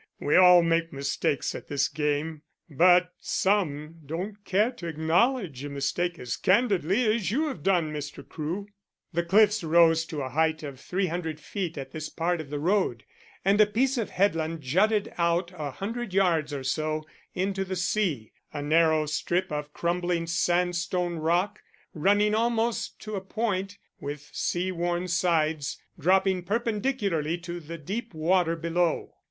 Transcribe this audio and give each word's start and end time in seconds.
We 0.19 0.35
all 0.35 0.63
make 0.63 0.91
mistakes 0.91 1.53
at 1.53 1.67
this 1.67 1.87
game, 1.87 2.41
but 2.67 3.13
some 3.19 3.99
don't 4.03 4.43
care 4.45 4.71
to 4.71 4.87
acknowledge 4.87 5.63
a 5.63 5.69
mistake 5.69 6.17
as 6.17 6.37
candidly 6.37 7.05
as 7.15 7.29
you 7.29 7.45
have 7.49 7.61
done, 7.61 7.93
Mr. 7.93 8.27
Crewe." 8.27 8.65
The 9.13 9.21
cliffs 9.21 9.63
rose 9.63 10.03
to 10.07 10.23
a 10.23 10.29
height 10.29 10.63
of 10.63 10.79
three 10.79 11.05
hundred 11.05 11.39
feet 11.39 11.77
at 11.77 11.91
this 11.91 12.09
part 12.09 12.41
of 12.41 12.49
the 12.49 12.57
road, 12.57 13.03
and 13.45 13.61
a 13.61 13.67
piece 13.67 13.95
of 13.99 14.09
headland 14.09 14.61
jutted 14.61 15.13
out 15.19 15.51
a 15.55 15.69
hundred 15.69 16.15
yards 16.15 16.51
or 16.51 16.63
so 16.63 17.05
into 17.35 17.63
the 17.63 17.75
sea 17.75 18.31
a 18.51 18.63
narrow 18.63 19.05
strip 19.05 19.51
of 19.51 19.71
crumbling 19.71 20.25
sandstone 20.25 21.17
rock, 21.17 21.61
running 21.93 22.33
almost 22.33 22.99
to 23.01 23.13
a 23.13 23.21
point, 23.21 23.77
with 23.99 24.31
sea 24.33 24.71
worn 24.71 25.07
sides, 25.07 25.79
dropping 25.99 26.41
perpendicularly 26.41 27.37
to 27.37 27.59
the 27.59 27.77
deep 27.77 28.15
water 28.15 28.55
below. 28.55 29.13